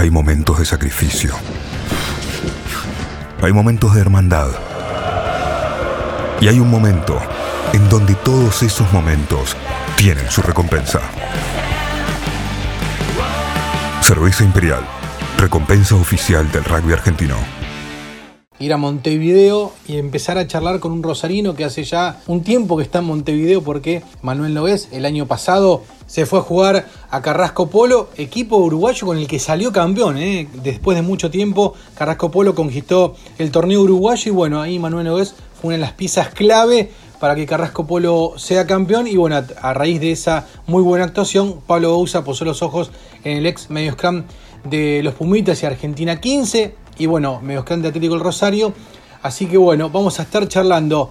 Hay 0.00 0.10
momentos 0.10 0.58
de 0.58 0.64
sacrificio. 0.64 1.34
Hay 3.42 3.52
momentos 3.52 3.94
de 3.94 4.00
hermandad. 4.00 4.48
Y 6.40 6.48
hay 6.48 6.58
un 6.58 6.70
momento 6.70 7.20
en 7.74 7.86
donde 7.90 8.14
todos 8.14 8.62
esos 8.62 8.90
momentos 8.94 9.54
tienen 9.98 10.30
su 10.30 10.40
recompensa. 10.40 11.02
Cerveza 14.00 14.42
Imperial, 14.42 14.80
recompensa 15.36 15.96
oficial 15.96 16.50
del 16.50 16.64
rugby 16.64 16.94
argentino 16.94 17.36
ir 18.60 18.74
a 18.74 18.76
Montevideo 18.76 19.72
y 19.88 19.96
empezar 19.96 20.36
a 20.36 20.46
charlar 20.46 20.80
con 20.80 20.92
un 20.92 21.02
rosarino 21.02 21.56
que 21.56 21.64
hace 21.64 21.82
ya 21.82 22.20
un 22.26 22.42
tiempo 22.42 22.76
que 22.76 22.82
está 22.82 22.98
en 22.98 23.06
Montevideo 23.06 23.62
porque 23.62 24.02
Manuel 24.20 24.52
Nogués 24.52 24.88
el 24.92 25.06
año 25.06 25.26
pasado 25.26 25.82
se 26.06 26.26
fue 26.26 26.40
a 26.40 26.42
jugar 26.42 26.86
a 27.10 27.22
Carrasco 27.22 27.70
Polo, 27.70 28.10
equipo 28.16 28.58
uruguayo 28.58 29.06
con 29.06 29.16
el 29.16 29.26
que 29.26 29.38
salió 29.38 29.72
campeón. 29.72 30.18
¿eh? 30.18 30.46
Después 30.62 30.96
de 30.96 31.02
mucho 31.02 31.30
tiempo, 31.30 31.74
Carrasco 31.94 32.30
Polo 32.30 32.54
conquistó 32.54 33.14
el 33.38 33.50
torneo 33.50 33.80
uruguayo 33.80 34.30
y 34.30 34.34
bueno, 34.34 34.60
ahí 34.60 34.78
Manuel 34.78 35.06
Nogués 35.06 35.34
fue 35.58 35.68
una 35.68 35.76
de 35.76 35.80
las 35.80 35.92
piezas 35.92 36.28
clave 36.28 36.90
para 37.18 37.34
que 37.34 37.46
Carrasco 37.46 37.86
Polo 37.86 38.34
sea 38.36 38.66
campeón 38.66 39.06
y 39.06 39.16
bueno, 39.16 39.42
a 39.62 39.74
raíz 39.74 40.00
de 40.00 40.12
esa 40.12 40.46
muy 40.66 40.82
buena 40.82 41.06
actuación, 41.06 41.60
Pablo 41.66 41.94
Bouza 41.94 42.24
posó 42.24 42.44
los 42.44 42.60
ojos 42.60 42.90
en 43.24 43.38
el 43.38 43.46
ex 43.46 43.70
medio 43.70 43.92
scrum 43.92 44.24
de 44.64 45.02
los 45.02 45.14
Pumitas 45.14 45.62
y 45.62 45.66
Argentina 45.66 46.20
15 46.20 46.74
y 47.00 47.06
bueno, 47.06 47.40
Medioscran 47.40 47.80
de 47.80 47.88
Atlético 47.88 48.14
el 48.14 48.20
Rosario. 48.20 48.74
Así 49.22 49.46
que 49.46 49.56
bueno, 49.56 49.88
vamos 49.88 50.20
a 50.20 50.22
estar 50.24 50.46
charlando 50.48 51.10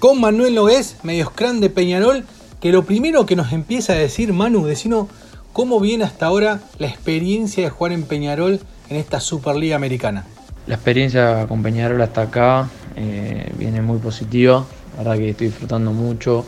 con 0.00 0.20
Manuel 0.20 0.56
Nogués, 0.56 0.96
Medioscran 1.04 1.60
de 1.60 1.70
Peñarol, 1.70 2.24
que 2.60 2.72
lo 2.72 2.82
primero 2.82 3.26
que 3.26 3.36
nos 3.36 3.52
empieza 3.52 3.92
a 3.92 3.96
decir, 3.96 4.32
Manu, 4.32 4.66
decimos 4.66 5.06
cómo 5.52 5.78
viene 5.78 6.02
hasta 6.02 6.26
ahora 6.26 6.58
la 6.78 6.88
experiencia 6.88 7.62
de 7.62 7.70
jugar 7.70 7.92
en 7.92 8.02
Peñarol 8.02 8.58
en 8.88 8.96
esta 8.96 9.20
Superliga 9.20 9.76
Americana. 9.76 10.24
La 10.66 10.74
experiencia 10.74 11.46
con 11.46 11.62
Peñarol 11.62 12.02
hasta 12.02 12.22
acá 12.22 12.68
eh, 12.96 13.52
viene 13.56 13.82
muy 13.82 13.98
positiva, 13.98 14.66
la 14.96 15.04
verdad 15.04 15.16
que 15.16 15.30
estoy 15.30 15.46
disfrutando 15.46 15.92
mucho, 15.92 16.44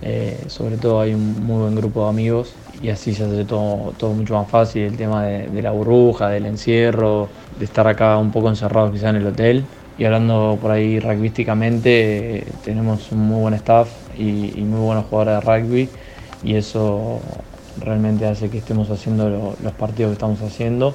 eh, 0.00 0.44
sobre 0.46 0.76
todo 0.76 1.00
hay 1.00 1.12
un 1.12 1.44
muy 1.44 1.62
buen 1.62 1.74
grupo 1.74 2.04
de 2.04 2.10
amigos 2.10 2.54
y 2.82 2.90
así 2.90 3.14
se 3.14 3.24
hace 3.24 3.44
todo, 3.44 3.94
todo 3.96 4.12
mucho 4.12 4.34
más 4.34 4.50
fácil, 4.50 4.82
el 4.82 4.96
tema 4.96 5.24
de, 5.24 5.62
la 5.62 5.70
burbuja, 5.70 6.28
del 6.28 6.46
encierro, 6.46 7.28
de 7.58 7.64
estar 7.64 7.86
acá 7.86 8.18
un 8.18 8.32
poco 8.32 8.48
encerrados 8.48 8.92
quizá 8.92 9.10
en 9.10 9.16
el 9.16 9.26
hotel. 9.26 9.64
Y 9.98 10.04
hablando 10.04 10.58
por 10.60 10.72
ahí 10.72 10.98
rugbyísticamente, 10.98 12.44
tenemos 12.64 13.12
un 13.12 13.20
muy 13.20 13.40
buen 13.42 13.54
staff 13.54 13.88
y, 14.18 14.60
muy 14.62 14.80
buenos 14.80 15.04
jugadores 15.06 15.44
de 15.44 15.60
rugby 15.60 15.88
y 16.42 16.56
eso 16.56 17.20
realmente 17.78 18.26
hace 18.26 18.50
que 18.50 18.58
estemos 18.58 18.90
haciendo 18.90 19.56
los 19.62 19.72
partidos 19.74 20.10
que 20.10 20.14
estamos 20.14 20.42
haciendo 20.42 20.92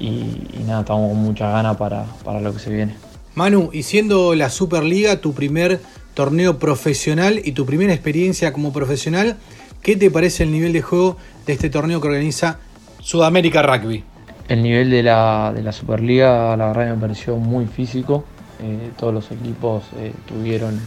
y, 0.00 0.64
nada, 0.66 0.80
estamos 0.80 1.10
con 1.10 1.18
mucha 1.18 1.50
ganas 1.50 1.76
para, 1.76 2.06
para 2.24 2.40
lo 2.40 2.54
que 2.54 2.58
se 2.58 2.70
viene. 2.70 2.94
Manu, 3.34 3.68
y 3.72 3.82
siendo 3.82 4.34
la 4.34 4.48
Superliga 4.48 5.20
tu 5.20 5.34
primer 5.34 5.80
torneo 6.14 6.58
profesional 6.58 7.40
y 7.44 7.52
tu 7.52 7.66
primera 7.66 7.92
experiencia 7.92 8.52
como 8.52 8.72
profesional, 8.72 9.36
¿Qué 9.82 9.96
te 9.96 10.12
parece 10.12 10.44
el 10.44 10.52
nivel 10.52 10.72
de 10.72 10.80
juego 10.80 11.16
de 11.44 11.54
este 11.54 11.68
torneo 11.68 12.00
que 12.00 12.06
organiza 12.06 12.60
Sudamérica 13.00 13.62
Rugby? 13.62 14.04
El 14.48 14.62
nivel 14.62 14.90
de 14.90 15.02
la, 15.02 15.72
Superliga, 15.72 16.56
la 16.56 16.68
verdad, 16.68 16.94
me 16.94 17.00
pareció 17.00 17.36
muy 17.36 17.66
físico. 17.66 18.22
Eh, 18.62 18.92
todos 18.96 19.12
los 19.12 19.32
equipos 19.32 19.82
eh, 19.96 20.12
tuvieron 20.28 20.80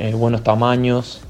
eh, 0.00 0.14
buenos 0.14 0.42
tamaños 0.42 1.20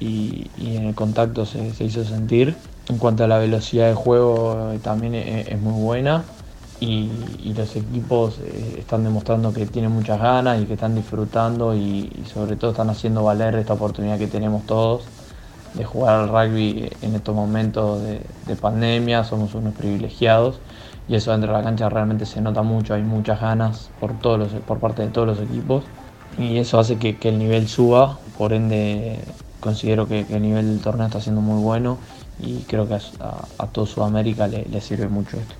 y, 0.00 0.50
en 0.58 0.86
el 0.86 0.94
contacto 0.94 1.44
se, 1.44 1.70
hizo 1.84 2.02
sentir. 2.02 2.56
En 2.88 2.96
cuanto 2.96 3.24
a 3.24 3.28
la 3.28 3.36
velocidad 3.36 3.88
de 3.88 3.94
juego, 3.94 4.72
también 4.82 5.14
es, 5.14 5.60
muy 5.60 5.82
buena. 5.82 6.24
Y, 6.80 7.10
los 7.54 7.76
equipos 7.76 8.38
están 8.78 9.04
demostrando 9.04 9.52
que 9.52 9.66
tienen 9.66 9.90
muchas 9.90 10.18
ganas 10.18 10.62
y 10.62 10.64
que 10.64 10.72
están 10.72 10.94
disfrutando 10.94 11.74
y 11.76 12.10
sobre 12.32 12.56
todo 12.56 12.70
están 12.70 12.88
haciendo 12.88 13.22
valer 13.22 13.54
esta 13.56 13.74
oportunidad 13.74 14.18
que 14.18 14.28
tenemos 14.28 14.64
todos 14.64 15.02
de 15.74 15.84
jugar 15.84 16.20
al 16.20 16.28
rugby 16.28 16.90
en 17.02 17.14
estos 17.14 17.34
momentos 17.34 18.02
de, 18.02 18.56
pandemia, 18.56 19.24
somos 19.24 19.54
unos 19.54 19.74
privilegiados 19.74 20.58
y 21.08 21.14
eso 21.14 21.32
dentro 21.32 21.50
de 21.52 21.58
la 21.58 21.64
cancha 21.64 21.88
realmente 21.88 22.26
se 22.26 22.40
nota 22.40 22.62
mucho, 22.62 22.94
hay 22.94 23.02
muchas 23.02 23.40
ganas 23.40 23.90
por, 23.98 24.18
todos 24.18 24.38
los, 24.38 24.48
por 24.62 24.78
parte 24.78 25.02
de 25.02 25.08
todos 25.08 25.26
los 25.26 25.40
equipos 25.40 25.84
y 26.38 26.58
eso 26.58 26.78
hace 26.78 26.96
que, 26.98 27.16
el 27.22 27.38
nivel 27.38 27.68
suba, 27.68 28.18
por 28.36 28.52
ende 28.52 29.18
considero 29.60 30.06
que, 30.06 30.26
el 30.28 30.42
nivel 30.42 30.66
del 30.68 30.80
torneo 30.80 31.06
está 31.06 31.20
siendo 31.20 31.40
muy 31.40 31.62
bueno 31.62 31.98
y 32.38 32.58
creo 32.68 32.86
que 32.86 32.94
a, 32.94 33.66
toda 33.68 33.86
Sudamérica 33.86 34.46
le, 34.48 34.64
le 34.64 34.80
sirve 34.80 35.08
mucho 35.08 35.38
esto. 35.38 35.54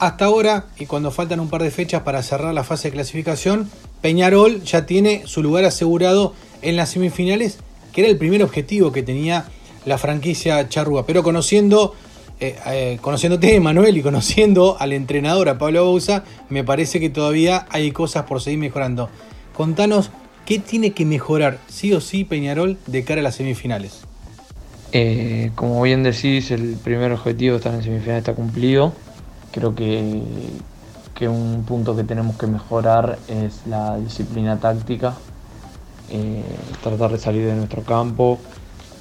Hasta 0.00 0.26
ahora, 0.26 0.66
y 0.78 0.86
cuando 0.86 1.10
faltan 1.10 1.40
un 1.40 1.48
par 1.48 1.62
de 1.62 1.72
fechas 1.72 2.02
para 2.02 2.22
cerrar 2.22 2.54
la 2.54 2.62
fase 2.62 2.88
de 2.88 2.94
clasificación, 2.94 3.68
Peñarol 4.00 4.62
ya 4.62 4.86
tiene 4.86 5.22
su 5.26 5.42
lugar 5.42 5.64
asegurado 5.64 6.34
en 6.62 6.76
las 6.76 6.90
semifinales 6.90 7.58
que 7.98 8.02
era 8.02 8.12
el 8.12 8.16
primer 8.16 8.44
objetivo 8.44 8.92
que 8.92 9.02
tenía 9.02 9.44
la 9.84 9.98
franquicia 9.98 10.68
Charrúa. 10.68 11.04
Pero 11.04 11.24
conociendo, 11.24 11.96
eh, 12.38 12.54
eh, 12.66 12.98
conociéndote, 13.00 13.58
Manuel, 13.68 13.96
y 13.96 14.02
conociendo 14.02 14.76
al 14.78 14.92
entrenador, 14.92 15.48
a 15.48 15.58
Pablo 15.58 15.84
Bouza, 15.84 16.22
me 16.48 16.62
parece 16.62 17.00
que 17.00 17.10
todavía 17.10 17.66
hay 17.70 17.90
cosas 17.90 18.22
por 18.22 18.40
seguir 18.40 18.60
mejorando. 18.60 19.10
Contanos, 19.52 20.12
¿qué 20.46 20.60
tiene 20.60 20.92
que 20.92 21.04
mejorar 21.06 21.58
sí 21.66 21.92
o 21.92 22.00
sí 22.00 22.22
Peñarol 22.22 22.78
de 22.86 23.02
cara 23.02 23.18
a 23.20 23.24
las 23.24 23.34
semifinales? 23.34 24.02
Eh, 24.92 25.50
como 25.56 25.82
bien 25.82 26.04
decís, 26.04 26.52
el 26.52 26.76
primer 26.76 27.10
objetivo 27.10 27.54
de 27.54 27.56
estar 27.56 27.74
en 27.74 27.82
semifinales 27.82 28.20
está 28.20 28.34
cumplido. 28.34 28.92
Creo 29.50 29.74
que, 29.74 30.22
que 31.16 31.26
un 31.26 31.64
punto 31.64 31.96
que 31.96 32.04
tenemos 32.04 32.36
que 32.36 32.46
mejorar 32.46 33.18
es 33.26 33.62
la 33.66 33.98
disciplina 33.98 34.60
táctica 34.60 35.16
eh, 36.10 36.42
tratar 36.82 37.10
de 37.12 37.18
salir 37.18 37.44
de 37.44 37.54
nuestro 37.54 37.82
campo 37.82 38.38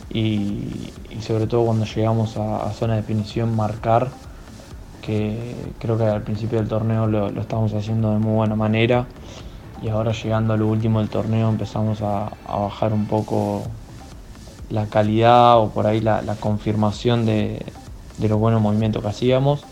y, 0.09 0.91
sobre 1.21 1.47
todo 1.47 1.65
cuando 1.65 1.85
llegamos 1.85 2.37
a, 2.37 2.71
zona 2.73 2.95
de 2.95 3.01
definición 3.01 3.55
marcar, 3.55 4.09
que 5.01 5.55
creo 5.79 5.97
que 5.97 6.03
al 6.03 6.21
principio 6.21 6.59
del 6.59 6.67
torneo 6.67 7.07
lo, 7.07 7.27
estamos 7.39 7.73
haciendo 7.73 8.11
de 8.11 8.19
muy 8.19 8.33
buena 8.33 8.55
manera 8.55 9.07
y 9.81 9.89
ahora 9.89 10.11
llegando 10.11 10.53
a 10.53 10.57
lo 10.57 10.67
último 10.67 10.99
del 10.99 11.09
torneo 11.09 11.49
empezamos 11.49 12.01
a, 12.01 12.31
bajar 12.47 12.93
un 12.93 13.05
poco 13.05 13.63
la 14.69 14.87
calidad 14.87 15.59
o 15.59 15.69
por 15.69 15.87
ahí 15.87 16.01
la, 16.01 16.21
confirmación 16.39 17.25
de, 17.25 17.65
los 18.19 18.39
buenos 18.39 18.61
movimientos 18.61 19.01
que 19.01 19.07
hacíamos, 19.07 19.63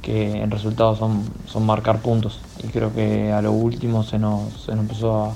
que 0.00 0.42
en 0.42 0.50
resultado 0.50 0.96
son, 0.96 1.22
son 1.46 1.66
marcar 1.66 2.00
puntos. 2.00 2.40
Y 2.64 2.68
creo 2.68 2.94
que 2.94 3.30
a 3.30 3.42
lo 3.42 3.52
último 3.52 4.04
se 4.04 4.18
nos, 4.18 4.52
se 4.64 4.72
nos 4.72 4.80
empezó 4.80 5.24
a, 5.24 5.32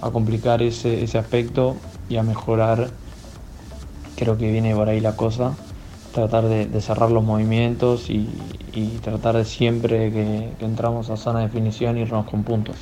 a 0.00 0.10
complicar 0.10 0.62
ese, 0.62 1.02
ese 1.02 1.18
aspecto 1.18 1.76
y 2.08 2.16
a 2.16 2.22
mejorar, 2.22 2.90
creo 4.16 4.36
que 4.38 4.50
viene 4.50 4.74
por 4.74 4.88
ahí 4.88 5.00
la 5.00 5.16
cosa, 5.16 5.56
tratar 6.14 6.44
de, 6.44 6.80
cerrar 6.80 7.10
los 7.10 7.24
movimientos 7.24 8.08
y, 8.08 8.28
tratar 9.02 9.36
de 9.36 9.44
siempre 9.44 10.10
que, 10.10 10.48
entramos 10.60 11.10
a 11.10 11.16
zona 11.16 11.40
de 11.40 11.46
definición 11.46 11.98
irnos 11.98 12.26
con 12.26 12.44
puntos. 12.44 12.76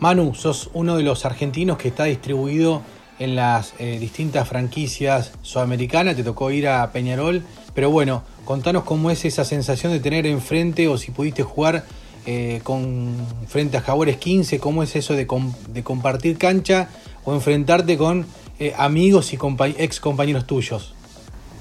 Manu, 0.00 0.34
sos 0.34 0.70
uno 0.72 0.96
de 0.96 1.02
los 1.02 1.24
argentinos 1.26 1.76
que 1.76 1.88
está 1.88 2.04
distribuido 2.04 2.82
en 3.18 3.36
las 3.36 3.74
eh, 3.78 3.98
distintas 4.00 4.48
franquicias 4.48 5.32
sudamericanas, 5.42 6.16
te 6.16 6.24
tocó 6.24 6.50
ir 6.50 6.66
a 6.68 6.90
Peñarol, 6.90 7.42
pero 7.74 7.90
bueno, 7.90 8.22
contanos 8.44 8.84
cómo 8.84 9.10
es 9.10 9.24
esa 9.24 9.44
sensación 9.44 9.92
de 9.92 10.00
tener 10.00 10.26
enfrente 10.26 10.88
o 10.88 10.96
si 10.98 11.10
pudiste 11.10 11.42
jugar 11.42 11.84
eh, 12.24 12.60
con, 12.62 13.14
frente 13.48 13.76
a 13.76 13.80
Jaguares 13.80 14.16
15, 14.16 14.60
cómo 14.60 14.82
es 14.82 14.94
eso 14.94 15.14
de, 15.14 15.26
compartir 15.26 16.38
cancha 16.38 16.88
o 17.24 17.34
enfrentarte 17.34 17.98
con 17.98 18.26
eh, 18.60 18.74
amigos 18.78 19.32
y 19.32 19.38
ex 19.78 20.00
compañeros 20.00 20.46
tuyos. 20.46 20.94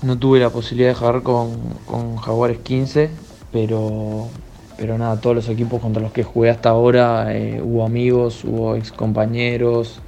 No 0.03 0.17
tuve 0.17 0.39
la 0.39 0.49
posibilidad 0.49 0.89
de 0.89 0.95
jugar 0.95 1.23
con, 1.23 2.17
Jaguares 2.17 2.59
15, 2.59 3.09
pero, 3.51 4.27
pero 4.77 4.97
nada, 4.97 5.19
todos 5.19 5.35
los 5.35 5.49
equipos 5.49 5.81
contra 5.81 6.01
los 6.01 6.11
que 6.11 6.23
jugué 6.23 6.49
hasta 6.51 6.69
ahora 6.69 7.35
eh, 7.35 7.59
hubo 7.63 7.85
amigos, 7.85 8.43
hubo 8.43 8.75
ex 8.75 8.91
compañeros, 8.91 9.99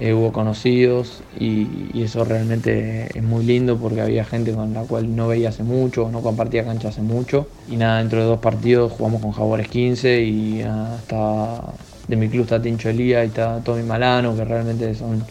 eh, 0.00 0.12
hubo 0.12 0.32
conocidos 0.32 1.22
y, 1.38 1.66
eso 2.02 2.24
realmente 2.24 3.08
es 3.18 3.22
muy 3.22 3.44
lindo 3.44 3.76
porque 3.76 4.00
había 4.00 4.24
gente 4.24 4.52
con 4.52 4.72
la 4.72 4.82
cual 4.82 5.16
no 5.16 5.26
veía 5.26 5.48
hace 5.48 5.64
mucho, 5.64 6.08
no 6.10 6.22
compartía 6.22 6.64
cancha 6.64 6.88
hace 6.88 7.02
mucho. 7.02 7.48
Y 7.68 7.76
nada, 7.76 7.98
dentro 7.98 8.20
de 8.20 8.26
dos 8.26 8.38
partidos 8.38 8.92
jugamos 8.92 9.20
con 9.20 9.32
Jaguares 9.32 9.68
15 9.68 10.22
y 10.22 10.60
está 10.60 11.60
de 12.06 12.16
mi 12.16 12.28
club 12.28 12.44
está 12.44 12.62
Tincho 12.62 12.88
Elía 12.88 13.24
y 13.24 13.28
está 13.28 13.60
Tommy 13.64 13.82
Malano, 13.82 14.36
que 14.36 14.44
realmente 14.44 14.94
son, 14.94 15.22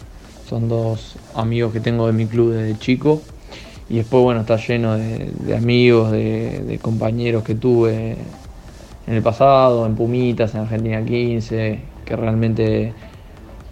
son 0.48 0.68
dos 0.68 1.16
amigos 1.34 1.74
que 1.74 1.80
tengo 1.80 2.06
de 2.08 2.14
mi 2.14 2.25
club 2.28 2.54
desde 2.54 2.78
chico. 2.78 3.22
Y 3.90 3.98
después, 3.98 4.22
bueno, 4.22 4.42
está 4.42 4.58
lleno 4.58 4.98
de, 4.98 5.56
amigos, 5.56 6.12
de 6.12 6.78
compañeros 6.81 7.44
que 7.44 7.56
tuve 7.56 8.18
en 9.08 9.14
el 9.14 9.22
pasado, 9.24 9.86
en 9.86 9.96
Pumitas, 9.96 10.54
en 10.54 10.62
Argentina 10.62 11.04
15, 11.04 11.80
que 12.06 12.16
realmente 12.16 12.94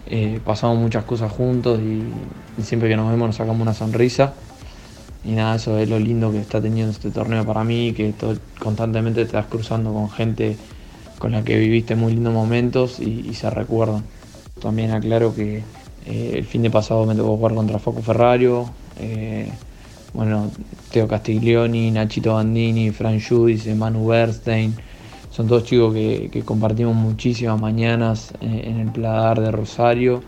eh, 0.08 0.40
pasamos 0.44 0.78
muchas 0.78 1.04
cosas 1.04 1.32
juntos 1.32 1.80
y, 1.80 2.02
siempre 2.62 2.88
que 2.88 2.96
nos 2.96 3.10
vemos 3.10 3.28
nos 3.28 3.36
sacamos 3.36 3.60
una 3.60 3.74
sonrisa. 3.74 4.34
nada, 5.24 5.56
eso 5.56 5.78
es 5.78 5.88
lo 5.88 5.98
lindo 5.98 6.30
que 6.32 6.38
está 6.38 6.60
teniendo 6.60 6.92
este 6.92 7.10
torneo 7.10 7.44
para 7.44 7.64
mí, 7.64 7.92
que 7.92 8.14
constantemente 8.58 9.20
te 9.20 9.26
estás 9.26 9.46
cruzando 9.46 9.92
con 9.92 10.10
gente 10.10 10.56
con 11.18 11.32
la 11.32 11.42
que 11.42 11.58
viviste 11.58 11.96
muy 11.96 12.12
lindos 12.12 12.32
momentos 12.32 13.00
y, 13.00 13.34
se 13.34 13.50
recuerdan. 13.50 14.04
También 14.60 14.92
aclaro 14.92 15.34
que 15.34 15.62
eh, 16.06 16.32
el 16.34 16.44
fin 16.44 16.62
de 16.62 16.70
pasado 16.70 17.04
me 17.06 17.14
tocó 17.14 17.36
jugar 17.36 17.54
contra 17.54 17.78
Foco 17.78 18.02
Ferrario, 18.02 18.70
eh, 18.98 19.50
bueno, 20.14 20.50
Teo 20.92 21.08
Castiglioni, 21.08 21.90
Nachito 21.90 22.34
Bandini, 22.34 22.90
Fran 22.90 23.20
Judice, 23.20 23.74
Manu 23.74 24.06
Bernstein, 24.06 24.74
son 25.36 25.48
todos 25.48 25.64
chicos 25.64 25.92
que, 25.92 26.42
compartimos 26.46 26.94
muchísimas 26.94 27.60
mañanas 27.60 28.32
eh, 28.40 28.62
en 28.64 28.80
el 28.80 28.90
Pladar 28.90 29.40
de 29.40 29.50
Rosario 29.50 30.22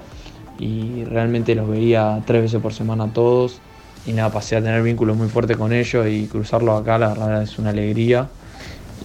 y 0.58 1.04
realmente 1.04 1.54
los 1.54 1.66
veía 1.66 2.22
tres 2.26 2.42
veces 2.42 2.60
por 2.60 2.74
semana 2.74 3.04
a 3.04 3.08
todos 3.08 3.60
y 4.06 4.12
nada, 4.12 4.30
pasé 4.30 4.56
a 4.56 4.60
tener 4.60 4.82
vínculos 4.82 5.16
muy 5.16 5.28
fuertes 5.28 5.56
con 5.56 5.72
ellos 5.72 6.06
y 6.06 6.26
cruzarlo 6.26 6.76
acá 6.76 6.98
la 6.98 7.08
verdad 7.08 7.42
es 7.42 7.58
una 7.58 7.70
alegría 7.70 8.28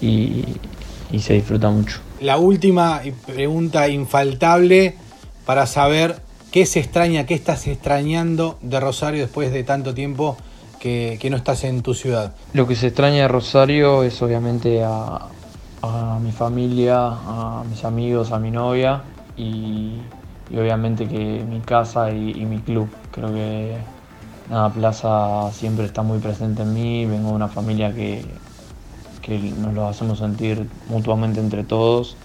y, 0.01 0.44
y 1.09 1.19
se 1.19 1.35
disfruta 1.35 1.69
mucho. 1.69 2.00
La 2.19 2.38
última 2.38 3.01
pregunta 3.25 3.88
infaltable 3.88 4.95
para 5.45 5.65
saber 5.67 6.17
qué 6.51 6.65
se 6.65 6.81
extraña, 6.81 7.25
qué 7.25 7.33
estás 7.33 7.65
extrañando 7.67 8.57
de 8.61 8.79
Rosario 8.81 9.21
después 9.21 9.53
de 9.53 9.63
tanto 9.63 9.94
tiempo 9.94 10.35
que, 10.79 11.27
no 11.29 11.38
estás 11.38 11.63
en 11.63 11.81
tu 11.81 11.94
ciudad. 11.94 12.33
Lo 12.51 12.67
que 12.67 12.75
se 12.75 12.88
extraña 12.88 13.21
de 13.21 13.27
Rosario 13.29 14.03
es 14.03 14.21
obviamente 14.21 14.83
a, 14.83 15.29
mi 16.21 16.31
familia, 16.31 16.97
a 16.97 17.63
mis 17.69 17.83
amigos, 17.83 18.31
a 18.31 18.39
mi 18.39 18.51
novia 18.51 19.03
y, 19.35 20.01
obviamente 20.51 21.07
que 21.07 21.44
mi 21.47 21.59
casa 21.62 22.12
y, 22.12 22.45
mi 22.45 22.59
club. 22.59 22.89
Creo 23.12 23.33
que 23.33 23.77
nada, 24.50 24.69
Plaza 24.69 25.51
siempre 25.51 25.85
está 25.85 26.01
muy 26.01 26.19
presente 26.19 26.62
en 26.63 26.74
mí, 26.74 27.06
vengo 27.06 27.30
de 27.30 27.35
una 27.35 27.47
familia 27.47 27.94
que, 27.94 28.24
que 29.21 29.38
nos 29.38 29.74
lo 29.74 29.88
hacemos 29.88 30.19
sentir 30.19 30.68
mutuamente 30.89 31.39
entre 31.39 31.63
todos, 31.63 32.15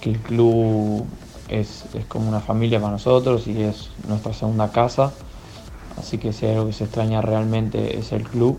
que 0.00 0.10
el 0.10 0.18
club 0.18 1.06
es, 1.48 1.84
como 2.08 2.28
una 2.28 2.40
familia 2.40 2.80
para 2.80 2.92
nosotros 2.92 3.46
y 3.46 3.62
es 3.62 3.90
nuestra 4.08 4.32
segunda 4.32 4.70
casa, 4.70 5.12
así 5.98 6.18
que 6.18 6.32
si 6.32 6.46
hay 6.46 6.54
algo 6.54 6.66
que 6.66 6.72
se 6.72 6.84
extraña 6.84 7.20
realmente 7.20 7.98
es 7.98 8.12
el 8.12 8.22
club, 8.22 8.58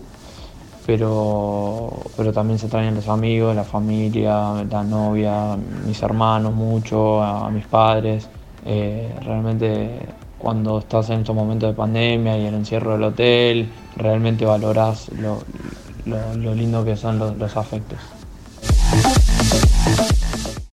pero, 0.88 1.90
pero 2.16 2.32
también 2.32 2.58
se 2.58 2.64
extrañan 2.64 2.94
los 2.94 3.08
amigos, 3.08 3.54
la 3.54 3.62
familia, 3.62 4.64
la 4.70 4.82
novia, 4.82 5.54
mis 5.86 6.02
hermanos 6.02 6.54
mucho, 6.54 7.22
a, 7.22 7.50
mis 7.50 7.66
padres, 7.66 8.26
eh, 8.64 9.14
realmente 9.22 9.90
cuando 10.38 10.78
estás 10.78 11.10
en 11.10 11.20
estos 11.20 11.36
momentos 11.36 11.68
de 11.68 11.76
pandemia 11.76 12.38
y 12.38 12.46
el 12.46 12.54
encierro 12.54 12.92
del 12.92 13.02
hotel, 13.02 13.68
realmente 13.96 14.46
valorás 14.46 15.10
lo, 15.12 15.42
lo, 16.06 16.54
lindo 16.54 16.82
que 16.86 16.96
son 16.96 17.18
los, 17.18 17.36
los 17.36 17.54
afectos. 17.58 17.98